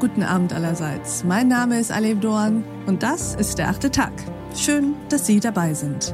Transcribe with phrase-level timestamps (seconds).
[0.00, 1.22] guten Abend allerseits.
[1.22, 4.10] Mein Name ist Alev Doan und das ist der achte Tag.
[4.56, 6.12] Schön, dass Sie dabei sind.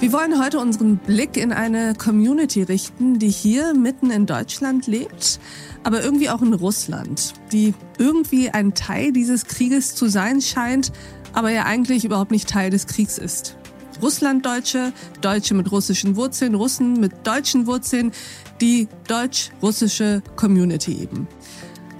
[0.00, 5.40] Wir wollen heute unseren Blick in eine Community richten, die hier mitten in Deutschland lebt,
[5.82, 10.92] aber irgendwie auch in Russland, die irgendwie ein Teil dieses Krieges zu sein scheint,
[11.32, 13.56] aber ja eigentlich überhaupt nicht Teil des Kriegs ist.
[14.02, 18.12] Russlanddeutsche, Deutsche mit russischen Wurzeln, Russen mit deutschen Wurzeln,
[18.60, 21.26] die deutsch-russische Community eben.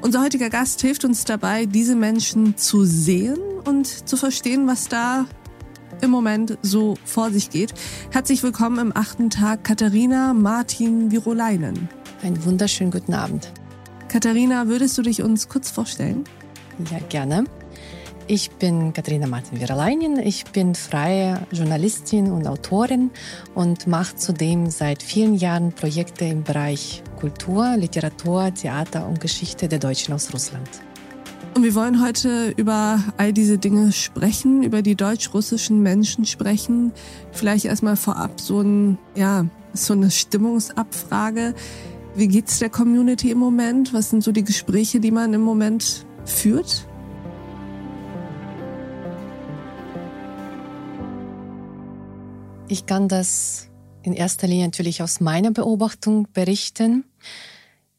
[0.04, 5.24] Unser heutiger Gast hilft uns dabei, diese Menschen zu sehen und zu verstehen, was da
[6.02, 7.72] im Moment so vor sich geht.
[8.10, 11.88] Herzlich willkommen im achten Tag Katharina Martin Virolainen.
[12.22, 13.50] Einen wunderschönen guten Abend.
[14.08, 16.24] Katharina, würdest du dich uns kurz vorstellen?
[16.90, 17.44] Ja, gerne.
[18.26, 20.18] Ich bin Katharina Martin-Viralainen.
[20.18, 23.10] Ich bin freie Journalistin und Autorin
[23.54, 29.78] und mache zudem seit vielen Jahren Projekte im Bereich Kultur, Literatur, Theater und Geschichte der
[29.78, 30.70] Deutschen aus Russland.
[31.54, 36.92] Und wir wollen heute über all diese Dinge sprechen, über die deutsch-russischen Menschen sprechen.
[37.30, 39.44] Vielleicht erstmal vorab so ein, ja,
[39.74, 41.54] so eine Stimmungsabfrage.
[42.14, 43.92] Wie geht's der Community im Moment?
[43.92, 46.86] Was sind so die Gespräche, die man im Moment führt?
[52.74, 53.68] Ich kann das
[54.02, 57.04] in erster Linie natürlich aus meiner Beobachtung berichten.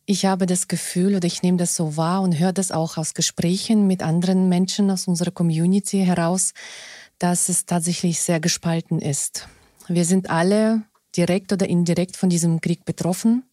[0.05, 3.13] Ich habe das Gefühl oder ich nehme das so wahr und höre das auch aus
[3.13, 6.53] Gesprächen mit anderen Menschen aus unserer Community heraus,
[7.19, 9.47] dass es tatsächlich sehr gespalten ist.
[9.87, 10.83] Wir sind alle
[11.15, 13.43] direkt oder indirekt von diesem Krieg betroffen.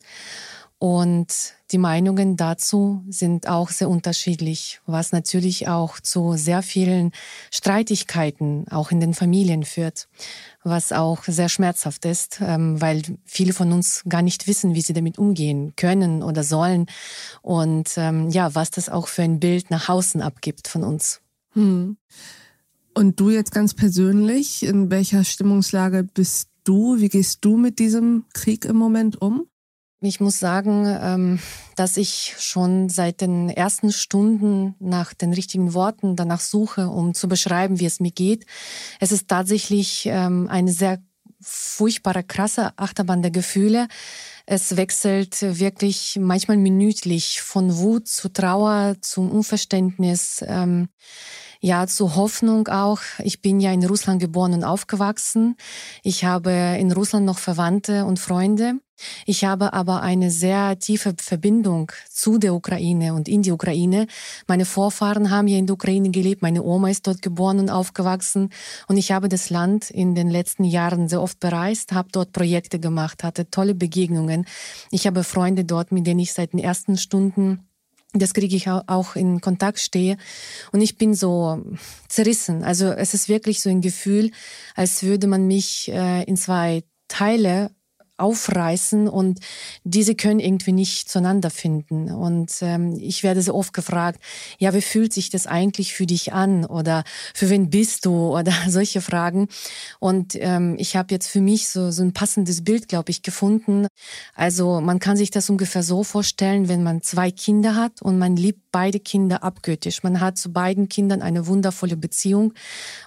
[0.82, 7.12] Und die Meinungen dazu sind auch sehr unterschiedlich, was natürlich auch zu sehr vielen
[7.52, 10.08] Streitigkeiten auch in den Familien führt,
[10.64, 14.92] was auch sehr schmerzhaft ist, ähm, weil viele von uns gar nicht wissen, wie sie
[14.92, 16.86] damit umgehen können oder sollen
[17.42, 21.20] und ähm, ja, was das auch für ein Bild nach außen abgibt von uns.
[21.52, 21.96] Hm.
[22.92, 26.98] Und du jetzt ganz persönlich, in welcher Stimmungslage bist du?
[26.98, 29.46] Wie gehst du mit diesem Krieg im Moment um?
[30.04, 31.38] Ich muss sagen, ähm,
[31.76, 37.28] dass ich schon seit den ersten Stunden nach den richtigen Worten danach suche, um zu
[37.28, 38.44] beschreiben, wie es mir geht.
[38.98, 40.98] Es ist tatsächlich ähm, eine sehr
[41.40, 43.86] furchtbare, krasse Achterbahn der Gefühle.
[44.44, 50.44] Es wechselt wirklich manchmal minütlich von Wut zu Trauer, zum Unverständnis.
[51.64, 52.98] Ja, zur Hoffnung auch.
[53.22, 55.54] Ich bin ja in Russland geboren und aufgewachsen.
[56.02, 58.80] Ich habe in Russland noch Verwandte und Freunde.
[59.26, 64.08] Ich habe aber eine sehr tiefe Verbindung zu der Ukraine und in die Ukraine.
[64.48, 66.42] Meine Vorfahren haben ja in der Ukraine gelebt.
[66.42, 68.50] Meine Oma ist dort geboren und aufgewachsen.
[68.88, 72.80] Und ich habe das Land in den letzten Jahren sehr oft bereist, habe dort Projekte
[72.80, 74.46] gemacht, hatte tolle Begegnungen.
[74.90, 77.68] Ich habe Freunde dort, mit denen ich seit den ersten Stunden
[78.12, 80.16] das kriege ich auch in Kontakt stehe.
[80.70, 81.62] Und ich bin so
[82.08, 82.62] zerrissen.
[82.62, 84.30] Also es ist wirklich so ein Gefühl,
[84.74, 87.70] als würde man mich äh, in zwei Teile
[88.22, 89.40] aufreißen und
[89.84, 92.10] diese können irgendwie nicht zueinander finden.
[92.10, 94.20] Und ähm, ich werde so oft gefragt,
[94.58, 98.52] ja, wie fühlt sich das eigentlich für dich an oder für wen bist du oder
[98.68, 99.48] solche Fragen.
[99.98, 103.86] Und ähm, ich habe jetzt für mich so, so ein passendes Bild, glaube ich, gefunden.
[104.34, 108.36] Also man kann sich das ungefähr so vorstellen, wenn man zwei Kinder hat und man
[108.36, 110.02] liebt beide Kinder abgöttisch.
[110.02, 112.54] Man hat zu beiden Kindern eine wundervolle Beziehung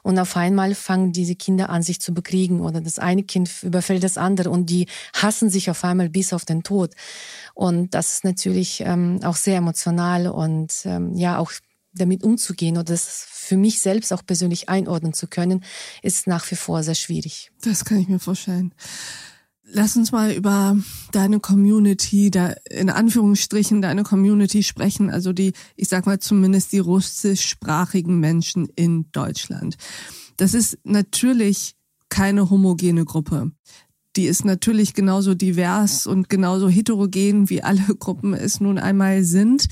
[0.04, 4.04] und auf einmal fangen diese Kinder an, sich zu bekriegen oder das eine Kind überfällt
[4.04, 6.94] das andere und die hassen sich auf einmal bis auf den Tod.
[7.54, 11.52] Und das ist natürlich ähm, auch sehr emotional und ähm, ja auch
[11.94, 15.64] damit umzugehen oder das für mich selbst auch persönlich einordnen zu können,
[16.02, 17.52] ist nach wie vor sehr schwierig.
[17.64, 18.74] Das kann ich mir vorstellen.
[19.68, 20.78] Lass uns mal über
[21.12, 26.80] deine Community, da in Anführungsstrichen deine Community sprechen, also die, ich sag mal zumindest die
[26.80, 29.78] russischsprachigen Menschen in Deutschland.
[30.38, 31.76] Das ist natürlich
[32.10, 33.52] keine homogene Gruppe
[34.16, 39.68] die ist natürlich genauso divers und genauso heterogen, wie alle Gruppen es nun einmal sind.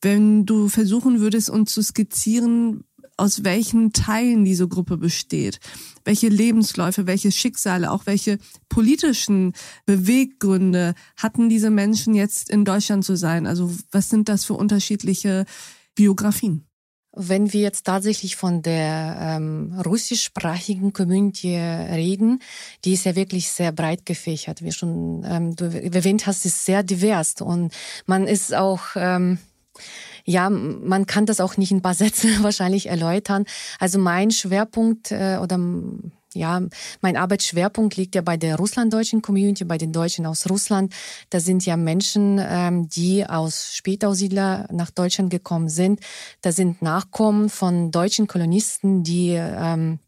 [0.00, 2.84] Wenn du versuchen würdest, uns zu skizzieren,
[3.16, 5.60] aus welchen Teilen diese Gruppe besteht,
[6.04, 8.38] welche Lebensläufe, welche Schicksale, auch welche
[8.68, 9.52] politischen
[9.86, 13.46] Beweggründe hatten diese Menschen jetzt in Deutschland zu sein?
[13.46, 15.44] Also was sind das für unterschiedliche
[15.94, 16.66] Biografien?
[17.16, 22.40] Wenn wir jetzt tatsächlich von der ähm, russischsprachigen Community reden,
[22.84, 24.62] die ist ja wirklich sehr breit gefächert.
[24.62, 27.72] Wie schon ähm, du erwähnt hast, ist sehr divers und
[28.06, 29.38] man ist auch ähm,
[30.24, 33.44] ja, man kann das auch nicht in ein paar Sätzen wahrscheinlich erläutern.
[33.78, 35.58] Also mein Schwerpunkt äh, oder
[36.34, 36.60] ja,
[37.00, 40.92] mein Arbeitsschwerpunkt liegt ja bei der russlanddeutschen Community, bei den Deutschen aus Russland.
[41.30, 46.00] Da sind ja Menschen, ähm, die aus Spätaussiedler nach Deutschland gekommen sind.
[46.42, 50.00] Da sind Nachkommen von deutschen Kolonisten, die ähm,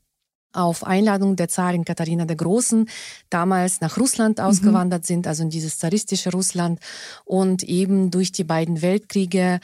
[0.52, 2.88] auf Einladung der Zarin Katharina der Großen
[3.30, 4.44] damals nach Russland mhm.
[4.44, 5.06] ausgewandert mhm.
[5.06, 6.80] sind, also in dieses zaristische Russland
[7.24, 9.60] und eben durch die beiden Weltkriege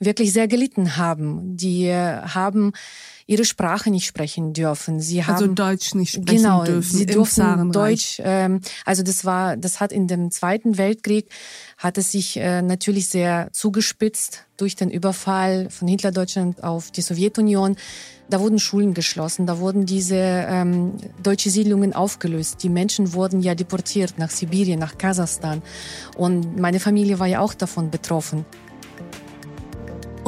[0.00, 1.56] wirklich sehr gelitten haben.
[1.56, 2.72] Die haben
[3.28, 5.00] ihre Sprache nicht sprechen dürfen.
[5.00, 6.96] Sie also haben also Deutsch nicht sprechen genau, dürfen.
[6.96, 8.20] Sie durften Deutsch.
[8.24, 11.28] Ähm, also das war, das hat in dem Zweiten Weltkrieg
[11.76, 17.76] hat es sich äh, natürlich sehr zugespitzt durch den Überfall von Hitlerdeutschland auf die Sowjetunion.
[18.30, 22.62] Da wurden Schulen geschlossen, da wurden diese ähm, deutsche Siedlungen aufgelöst.
[22.62, 25.62] Die Menschen wurden ja deportiert nach Sibirien, nach Kasachstan.
[26.16, 28.46] Und meine Familie war ja auch davon betroffen.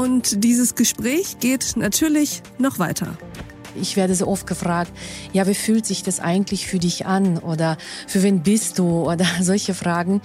[0.01, 3.19] Und dieses Gespräch geht natürlich noch weiter.
[3.75, 4.93] Ich werde so oft gefragt,
[5.33, 7.77] ja, wie fühlt sich das eigentlich für dich an oder
[8.07, 10.21] für wen bist du oder solche Fragen.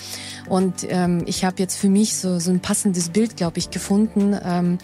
[0.47, 4.37] Und ähm, ich habe jetzt für mich so, so ein passendes Bild, glaube ich, gefunden.
[4.43, 4.77] Ähm,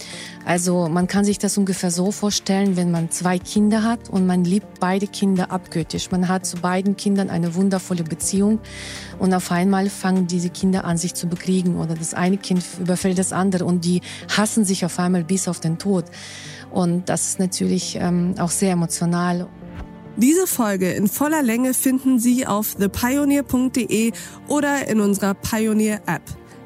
[0.45, 4.43] also man kann sich das ungefähr so vorstellen, wenn man zwei Kinder hat und man
[4.43, 6.11] liebt beide Kinder abgöttisch.
[6.11, 8.59] Man hat zu beiden Kindern eine wundervolle Beziehung
[9.19, 13.19] und auf einmal fangen diese Kinder an, sich zu bekriegen oder das eine Kind überfällt
[13.19, 14.01] das andere und die
[14.35, 16.05] hassen sich auf einmal bis auf den Tod.
[16.71, 19.47] Und das ist natürlich ähm, auch sehr emotional.
[20.17, 24.11] Diese Folge in voller Länge finden Sie auf thepioneer.de
[24.47, 26.23] oder in unserer Pioneer App.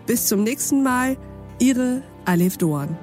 [0.08, 1.18] Bis zum nächsten Mal,
[1.60, 2.98] Ihre Alef Doan.